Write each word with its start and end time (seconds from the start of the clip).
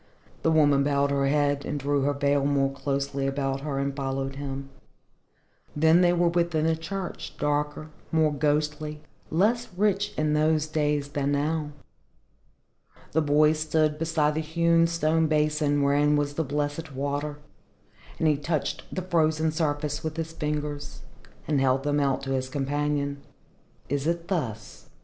The 0.41 0.49
woman 0.49 0.83
bowed 0.83 1.11
her 1.11 1.27
head 1.27 1.63
and 1.63 1.79
drew 1.79 2.01
her 2.01 2.13
veil 2.13 2.43
more 2.43 2.71
closely 2.71 3.27
about 3.27 3.61
her 3.61 3.77
and 3.77 3.95
followed 3.95 4.37
him. 4.37 4.71
Then 5.75 6.01
they 6.01 6.11
were 6.11 6.29
within 6.29 6.65
the 6.65 6.75
church, 6.75 7.37
darker, 7.37 7.91
more 8.11 8.33
ghostly, 8.33 9.03
less 9.29 9.67
rich 9.77 10.15
in 10.17 10.33
those 10.33 10.65
days 10.65 11.09
than 11.09 11.31
now. 11.33 11.69
The 13.11 13.21
boy 13.21 13.53
stood 13.53 13.99
beside 13.99 14.33
the 14.33 14.39
hewn 14.39 14.87
stone 14.87 15.27
basin 15.27 15.83
wherein 15.83 16.15
was 16.15 16.33
the 16.33 16.43
blessed 16.43 16.95
water, 16.95 17.37
and 18.17 18.27
he 18.27 18.37
touched 18.37 18.81
the 18.91 19.03
frozen 19.03 19.51
surface 19.51 20.03
with 20.03 20.17
his 20.17 20.33
fingers, 20.33 21.03
and 21.47 21.61
held 21.61 21.83
them 21.83 21.99
out 21.99 22.23
to 22.23 22.31
his 22.31 22.49
companion. 22.49 23.21
"Is 23.87 24.07
it 24.07 24.29
thus?" 24.29 24.89